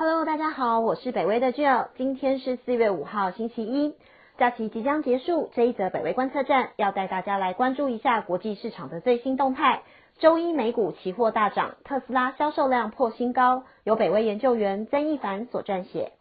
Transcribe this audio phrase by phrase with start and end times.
[0.00, 3.96] Hello，大家好，我是北威的 Jill，今天是四月五号星期一，
[4.38, 9.82] 假期即将结束，这一则北威观测站要带大家来关注一下国际市场的最新动态。
[10.20, 16.12] 周一美股期货大涨，特斯拉销售量破新高，由北威研究员曾一凡所撰写。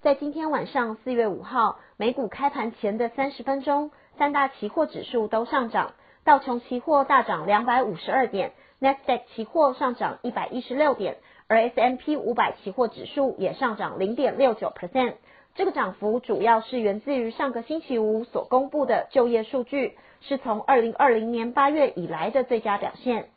[0.00, 5.92] 在今天晚上四月五号美股开盘前的三十分钟，三大期货指数都上涨，
[6.24, 11.18] 道琼期货大涨两百五十二点，n e s d a q 期货上涨一百一十六点。
[11.48, 15.14] 而 S M P 五百期货指数也上涨零点六九 percent，
[15.54, 23.30] 这个涨幅主要是源自于上个星期五所公布的就业数据，是从二零二零年八月以来的最佳表现。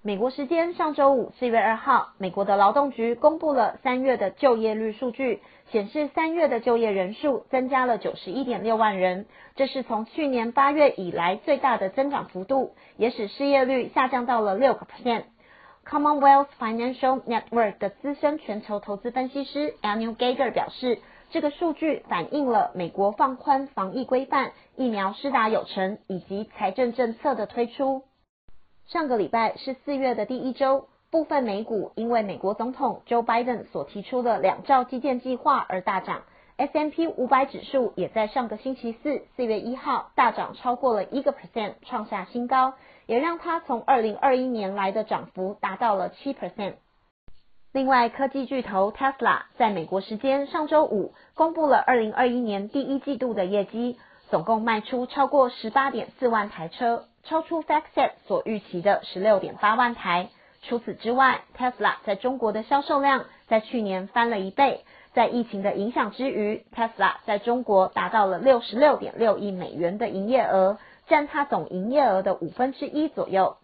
[0.00, 5.40] 美国时间上周五四月二号，美国的劳动局公布了三月的就业率数据，
[5.72, 15.24] 显示三月的就业人数增加了九十一点六万人，这是从去年八月以来最大的增长幅度，也使失业率下降到了六个 percent。
[15.88, 20.98] Commonwealth Financial Network 的资深全球投资分析师 Anu Geiger 表示，
[21.30, 28.02] 这个数据反映了美国放宽防疫规范、疫苗施打有成以及财政政策的推出。
[28.86, 36.24] 上个礼拜是四月的第一周，部分美股因为美国总统 Joe Biden 所提出的两兆基建计划而大涨。
[36.58, 42.74] S M P 五百指数也在上个星期四，四月一号大涨超过了一个 percent，创下新高，
[43.06, 46.74] 也让它从二零二一年来的涨幅达到了七 percent。
[47.70, 53.96] 另外，科技巨头 Tesla 在美国时间上周五公布了二零二一年第一季度的业绩，
[54.28, 60.30] 总共卖出超过十八点四万台车，超出 FactSet 所预期的十六点八万台。
[60.62, 64.84] 除此之外，Tesla 在中国的销售量在去年翻了一倍。
[65.14, 73.56] 在疫情的影响之余，Tesla 在中国达到了六十六点六亿美元的营业额，占它总营业额的五分之一左右。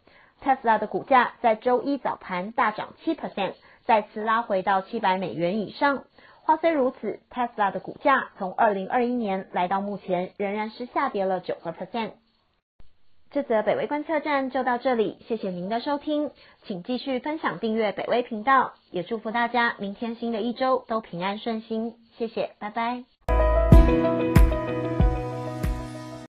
[0.42, 6.04] Tesla 的股价在周一早盘大涨七 percent，再次拉回到七百美元以上。
[6.42, 12.10] 话虽如此，Tesla 的股价从二零二一年来到目前仍然是下跌了九个 percent。
[13.34, 16.30] 这则北威观测站就到这里，谢谢您的收听，
[16.62, 23.02] 请继续分享订阅北威频道，也祝福大家明天新的一周都平安顺心，谢谢，拜拜。